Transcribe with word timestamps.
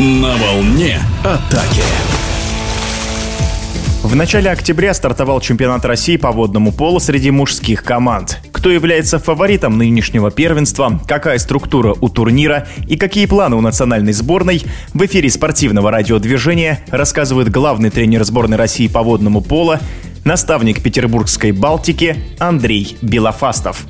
На 0.00 0.36
волне 0.36 1.00
атаки. 1.24 1.82
В 4.04 4.14
начале 4.14 4.48
октября 4.48 4.94
стартовал 4.94 5.40
чемпионат 5.40 5.84
России 5.84 6.16
по 6.16 6.30
водному 6.30 6.70
полу 6.70 7.00
среди 7.00 7.32
мужских 7.32 7.82
команд. 7.82 8.38
Кто 8.52 8.70
является 8.70 9.18
фаворитом 9.18 9.76
нынешнего 9.76 10.30
первенства, 10.30 11.00
какая 11.08 11.38
структура 11.38 11.96
у 12.00 12.08
турнира 12.08 12.68
и 12.86 12.96
какие 12.96 13.26
планы 13.26 13.56
у 13.56 13.60
национальной 13.60 14.12
сборной, 14.12 14.62
в 14.94 15.04
эфире 15.04 15.28
спортивного 15.30 15.90
радиодвижения 15.90 16.78
рассказывает 16.92 17.50
главный 17.50 17.90
тренер 17.90 18.22
сборной 18.22 18.56
России 18.56 18.86
по 18.86 19.02
водному 19.02 19.40
полу, 19.40 19.78
наставник 20.24 20.80
Петербургской 20.80 21.50
Балтики 21.50 22.14
Андрей 22.38 22.96
Белофастов. 23.02 23.84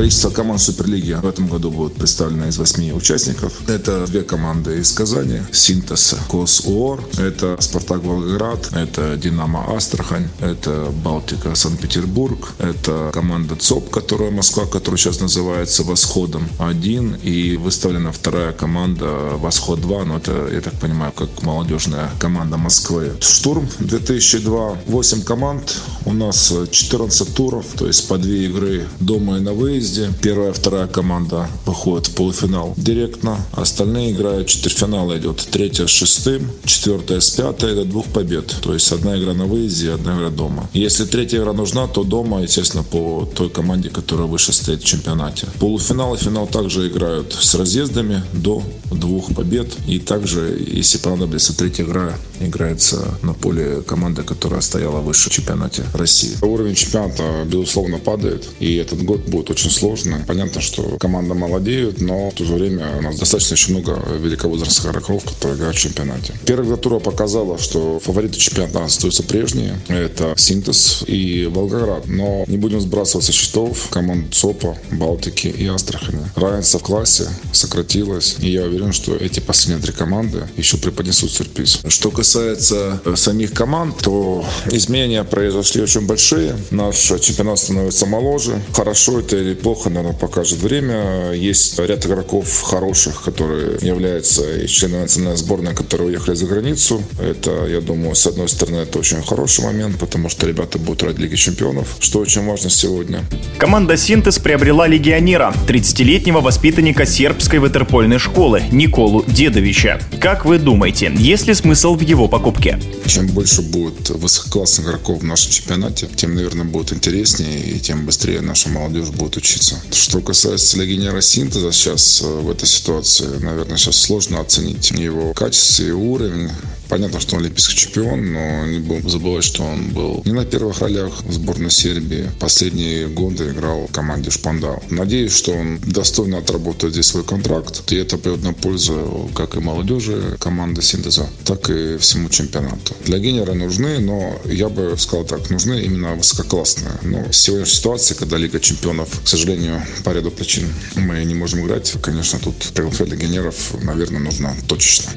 Количество 0.00 0.30
команд 0.30 0.62
Суперлиги 0.62 1.12
в 1.12 1.26
этом 1.26 1.46
году 1.46 1.70
будет 1.70 1.92
представлено 1.92 2.46
из 2.46 2.56
восьми 2.56 2.90
участников. 2.90 3.52
Это 3.68 4.06
две 4.06 4.22
команды 4.22 4.78
из 4.78 4.92
Казани, 4.92 5.42
Синтез, 5.52 6.14
Кос 6.26 6.62
УОР, 6.64 7.04
это 7.18 7.58
Спартак 7.60 8.02
Волгоград, 8.02 8.70
это 8.72 9.18
Динамо 9.18 9.76
Астрахань, 9.76 10.30
это 10.40 10.90
Балтика 11.04 11.54
Санкт-Петербург, 11.54 12.54
это 12.58 13.10
команда 13.12 13.56
ЦОП, 13.56 13.90
которая 13.90 14.30
Москва, 14.30 14.64
которая 14.64 14.96
сейчас 14.96 15.20
называется 15.20 15.82
Восходом 15.82 16.48
1, 16.58 17.16
и 17.22 17.58
выставлена 17.58 18.10
вторая 18.10 18.52
команда 18.52 19.34
Восход 19.36 19.82
2, 19.82 20.04
но 20.06 20.16
это, 20.16 20.48
я 20.50 20.62
так 20.62 20.72
понимаю, 20.80 21.12
как 21.12 21.42
молодежная 21.42 22.08
команда 22.18 22.56
Москвы. 22.56 23.12
Штурм 23.20 23.68
2002, 23.80 24.78
8 24.86 25.22
команд, 25.24 25.76
у 26.06 26.14
нас 26.14 26.54
14 26.70 27.34
туров, 27.34 27.66
то 27.76 27.86
есть 27.86 28.08
по 28.08 28.16
две 28.16 28.46
игры 28.46 28.88
дома 28.98 29.36
и 29.36 29.40
на 29.40 29.52
выезде 29.52 29.89
выезде. 29.90 30.12
Первая, 30.22 30.52
вторая 30.52 30.86
команда 30.86 31.48
выходит 31.66 32.08
в 32.08 32.14
полуфинал 32.14 32.74
директно. 32.76 33.38
Остальные 33.52 34.12
играют 34.12 34.48
четвертьфинал 34.48 35.16
идет. 35.16 35.46
Третья 35.50 35.86
с 35.86 35.90
шестым, 35.90 36.50
четвертая 36.64 37.20
с 37.20 37.30
пятой 37.30 37.74
до 37.74 37.84
двух 37.84 38.06
побед. 38.06 38.54
То 38.62 38.74
есть 38.74 38.92
одна 38.92 39.18
игра 39.18 39.34
на 39.34 39.46
выезде, 39.46 39.92
одна 39.92 40.16
игра 40.16 40.30
дома. 40.30 40.68
Если 40.72 41.04
третья 41.04 41.38
игра 41.38 41.52
нужна, 41.52 41.86
то 41.86 42.04
дома, 42.04 42.42
естественно, 42.42 42.82
по 42.82 43.28
той 43.34 43.50
команде, 43.50 43.90
которая 43.90 44.26
выше 44.26 44.52
стоит 44.52 44.82
в 44.82 44.86
чемпионате. 44.86 45.46
Полуфинал 45.58 46.14
и 46.14 46.18
финал 46.18 46.46
также 46.46 46.88
играют 46.88 47.32
с 47.32 47.54
разъездами 47.54 48.22
до 48.32 48.62
двух 48.90 49.34
побед. 49.34 49.68
И 49.86 49.98
также, 49.98 50.64
если 50.70 50.98
понадобится 50.98 51.56
третья 51.56 51.84
игра, 51.84 52.14
играется 52.40 53.18
на 53.22 53.34
поле 53.34 53.82
команды, 53.82 54.22
которая 54.22 54.60
стояла 54.60 55.00
выше 55.00 55.30
в 55.30 55.32
чемпионате 55.32 55.84
России. 55.94 56.36
Уровень 56.42 56.74
чемпионата, 56.74 57.44
безусловно, 57.44 57.98
падает. 57.98 58.48
И 58.60 58.76
этот 58.76 59.02
год 59.02 59.20
будет 59.28 59.50
очень 59.50 59.70
сложно. 59.80 60.22
Понятно, 60.26 60.60
что 60.60 60.96
команда 60.98 61.34
молодеет, 61.34 62.00
но 62.00 62.30
в 62.30 62.34
то 62.34 62.44
же 62.44 62.54
время 62.54 62.98
у 62.98 63.02
нас 63.02 63.16
достаточно 63.16 63.54
еще 63.54 63.72
много 63.72 63.98
великовозрастных 64.18 64.92
игроков, 64.92 65.24
которые 65.24 65.56
играют 65.56 65.76
в 65.76 65.80
чемпионате. 65.80 66.34
Первая 66.44 66.76
тура 66.76 66.98
показала, 66.98 67.58
что 67.58 67.98
фавориты 68.00 68.38
чемпионата 68.38 68.84
остаются 68.84 69.22
прежние. 69.22 69.78
Это 69.88 70.34
Синтез 70.36 71.04
и 71.06 71.46
Волгоград. 71.46 72.06
Но 72.06 72.44
не 72.46 72.58
будем 72.58 72.80
сбрасывать 72.80 73.24
со 73.26 73.32
счетов 73.32 73.88
команд 73.90 74.34
ЦОПа, 74.34 74.76
Балтики 74.92 75.48
и 75.48 75.66
Астрахани. 75.66 76.24
Равенство 76.36 76.78
в 76.78 76.82
классе 76.82 77.28
сократилось. 77.52 78.36
И 78.40 78.50
я 78.50 78.64
уверен, 78.64 78.92
что 78.92 79.16
эти 79.16 79.40
последние 79.40 79.82
три 79.82 79.92
команды 79.92 80.48
еще 80.56 80.76
преподнесут 80.76 81.30
сюрприз. 81.30 81.80
Что 81.88 82.10
касается 82.10 83.00
э, 83.04 83.16
самих 83.16 83.52
команд, 83.52 83.98
то 84.02 84.44
изменения 84.70 85.24
произошли 85.24 85.82
очень 85.82 86.06
большие. 86.06 86.56
Наш 86.70 86.96
чемпионат 86.96 87.58
становится 87.58 88.06
моложе. 88.06 88.60
Хорошо 88.74 89.20
это 89.20 89.36
или 89.36 89.54
плохо, 89.60 89.90
наверное, 89.90 90.16
покажет 90.16 90.60
время. 90.60 91.32
Есть 91.32 91.78
ряд 91.78 92.04
игроков 92.06 92.62
хороших, 92.62 93.22
которые 93.22 93.78
являются 93.80 94.66
членами 94.66 95.02
национальной 95.02 95.36
сборной, 95.36 95.74
которые 95.74 96.08
уехали 96.08 96.34
за 96.34 96.46
границу. 96.46 97.02
Это, 97.20 97.66
я 97.66 97.80
думаю, 97.80 98.14
с 98.14 98.26
одной 98.26 98.48
стороны, 98.48 98.78
это 98.78 98.98
очень 98.98 99.22
хороший 99.22 99.64
момент, 99.64 99.98
потому 99.98 100.28
что 100.28 100.46
ребята 100.46 100.78
будут 100.78 101.02
ради 101.02 101.20
Лиги 101.20 101.36
Чемпионов, 101.36 101.96
что 102.00 102.20
очень 102.20 102.44
важно 102.46 102.70
сегодня. 102.70 103.24
Команда 103.58 103.96
«Синтез» 103.96 104.38
приобрела 104.38 104.86
легионера, 104.86 105.54
30-летнего 105.68 106.40
воспитанника 106.40 107.06
сербской 107.06 107.58
ватерпольной 107.58 108.18
школы 108.18 108.62
Николу 108.72 109.24
Дедовича. 109.26 110.00
Как 110.20 110.44
вы 110.44 110.58
думаете, 110.58 111.12
есть 111.16 111.46
ли 111.46 111.54
смысл 111.54 111.94
в 111.94 112.00
его 112.00 112.28
покупке? 112.28 112.78
Чем 113.06 113.26
больше 113.26 113.62
будет 113.62 114.10
высококлассных 114.10 114.86
игроков 114.86 115.20
в 115.20 115.24
нашем 115.24 115.52
чемпионате, 115.52 116.08
тем, 116.14 116.34
наверное, 116.34 116.64
будет 116.64 116.92
интереснее 116.92 117.58
и 117.60 117.78
тем 117.78 118.06
быстрее 118.06 118.40
наша 118.40 118.68
молодежь 118.68 119.08
будет 119.08 119.36
учиться. 119.36 119.49
Что 119.92 120.20
касается 120.20 120.78
легионера 120.78 121.20
синтеза 121.20 121.72
сейчас 121.72 122.22
э, 122.22 122.26
в 122.26 122.50
этой 122.50 122.66
ситуации, 122.66 123.26
наверное, 123.38 123.76
сейчас 123.76 123.96
сложно 123.96 124.40
оценить 124.40 124.90
его 124.90 125.32
качество 125.34 125.82
и 125.82 125.90
уровень. 125.90 126.50
Понятно, 126.90 127.20
что 127.20 127.36
он 127.36 127.42
олимпийский 127.42 127.76
чемпион, 127.76 128.32
но 128.32 128.66
не 128.66 128.80
будем 128.80 129.08
забывать, 129.08 129.44
что 129.44 129.62
он 129.62 129.90
был 129.90 130.22
не 130.24 130.32
на 130.32 130.44
первых 130.44 130.80
ролях 130.80 131.22
в 131.22 131.32
сборной 131.32 131.70
Сербии. 131.70 132.28
Последние 132.40 133.06
годы 133.06 133.50
играл 133.50 133.86
в 133.86 133.92
команде 133.92 134.30
Шпандау. 134.32 134.82
Надеюсь, 134.90 135.32
что 135.32 135.52
он 135.52 135.78
достойно 135.78 136.38
отработает 136.38 136.92
здесь 136.92 137.06
свой 137.06 137.22
контракт. 137.22 137.92
И 137.92 137.96
это 137.96 138.18
пойдет 138.18 138.42
на 138.42 138.52
пользу 138.52 139.30
как 139.36 139.54
и 139.54 139.60
молодежи 139.60 140.36
команды 140.40 140.82
Синтеза, 140.82 141.28
так 141.44 141.70
и 141.70 141.96
всему 141.98 142.28
чемпионату. 142.28 142.94
Для 143.04 143.18
Генера 143.18 143.52
нужны, 143.54 144.00
но 144.00 144.40
я 144.44 144.68
бы 144.68 144.96
сказал 144.98 145.24
так, 145.24 145.48
нужны 145.48 145.82
именно 145.82 146.16
высококлассные. 146.16 146.94
Но 147.02 147.22
в 147.30 147.32
сегодняшней 147.32 147.76
ситуации, 147.76 148.14
когда 148.14 148.36
Лига 148.36 148.58
чемпионов, 148.58 149.08
к 149.24 149.28
сожалению, 149.28 149.80
по 150.02 150.10
ряду 150.10 150.32
причин 150.32 150.66
мы 150.96 151.22
не 151.22 151.36
можем 151.36 151.64
играть, 151.64 151.94
конечно, 152.02 152.40
тут 152.40 152.56
приглашать 152.74 153.10
легионеров, 153.10 153.74
наверное, 153.80 154.20
нужно 154.20 154.56
точечно. 154.66 155.12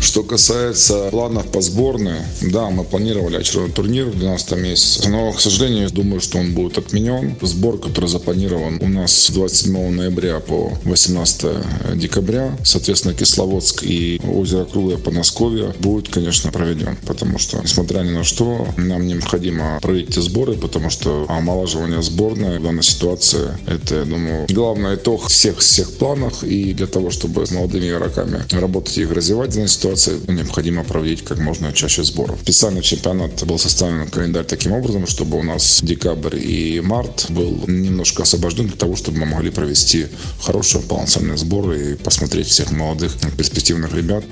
Что 0.00 0.22
касается 0.22 1.08
планов 1.10 1.46
по 1.46 1.60
сборной, 1.60 2.20
да, 2.40 2.70
мы 2.70 2.84
планировали 2.84 3.36
очередной 3.36 3.70
турнир 3.70 4.06
в 4.06 4.18
12 4.18 4.52
месяце, 4.52 5.08
но, 5.08 5.32
к 5.32 5.40
сожалению, 5.40 5.90
думаю, 5.90 6.20
что 6.20 6.38
он 6.38 6.54
будет 6.54 6.78
отменен. 6.78 7.36
Сбор, 7.42 7.78
который 7.78 8.08
запланирован 8.08 8.78
у 8.80 8.88
нас 8.88 9.12
с 9.12 9.30
27 9.30 9.90
ноября 9.90 10.40
по 10.40 10.72
18 10.84 11.96
декабря, 11.96 12.56
соответственно, 12.64 13.14
Кисловодск 13.14 13.82
и 13.82 14.20
озеро 14.26 14.64
Круглое 14.64 14.96
Подмосковье 14.96 15.74
будет, 15.80 16.08
конечно, 16.08 16.50
проведен, 16.52 16.96
потому 17.06 17.38
что, 17.38 17.60
несмотря 17.62 18.00
ни 18.00 18.10
на 18.10 18.24
что, 18.24 18.68
нам 18.76 19.06
необходимо 19.06 19.78
провести 19.80 20.20
сборы, 20.20 20.54
потому 20.54 20.90
что 20.90 21.26
омолаживание 21.28 22.02
сборной 22.02 22.58
в 22.58 22.62
данной 22.62 22.82
ситуации– 22.82 23.56
это, 23.66 23.96
я 23.96 24.04
думаю, 24.04 24.46
главный 24.48 24.94
итог 24.94 25.28
всех 25.28 25.58
всех 25.58 25.92
планах 25.94 26.44
и 26.44 26.72
для 26.74 26.86
того, 26.86 27.10
чтобы 27.10 27.46
с 27.46 27.50
молодыми 27.50 27.88
игроками 27.88 28.44
работать 28.52 28.98
и 28.98 29.02
их 29.02 29.12
развивать 29.12 29.50
в 29.50 29.54
данной 29.54 29.68
ситуации, 29.68 29.95
ситуации 29.96 30.32
необходимо 30.32 30.84
проводить 30.84 31.24
как 31.24 31.38
можно 31.38 31.72
чаще 31.72 32.04
сборов. 32.04 32.38
Специальный 32.42 32.82
чемпионат 32.82 33.42
был 33.44 33.58
составлен 33.58 34.06
календарь 34.08 34.44
таким 34.44 34.72
образом, 34.72 35.06
чтобы 35.06 35.38
у 35.38 35.42
нас 35.42 35.80
декабрь 35.82 36.36
и 36.36 36.80
март 36.80 37.26
был 37.30 37.64
немножко 37.66 38.22
освобожден 38.22 38.66
для 38.66 38.76
того, 38.76 38.96
чтобы 38.96 39.18
мы 39.18 39.26
могли 39.26 39.50
провести 39.50 40.06
хорошие 40.40 40.82
полноценные 40.82 41.36
сборы 41.36 41.92
и 41.92 41.94
посмотреть 41.94 42.48
всех 42.48 42.70
молодых 42.70 43.12
перспективных 43.36 43.94
ребят. 43.94 44.24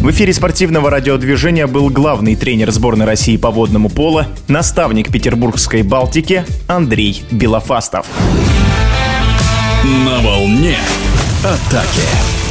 В 0.00 0.10
эфире 0.10 0.32
спортивного 0.32 0.90
радиодвижения 0.90 1.66
был 1.66 1.90
главный 1.90 2.36
тренер 2.36 2.70
сборной 2.72 3.06
России 3.06 3.36
по 3.36 3.50
водному 3.50 3.88
полу, 3.88 4.24
наставник 4.48 5.12
Петербургской 5.12 5.82
Балтики 5.82 6.44
Андрей 6.66 7.22
Белофастов. 7.30 8.06
На 9.84 10.18
волне 10.20 10.78
атаки. 11.44 12.45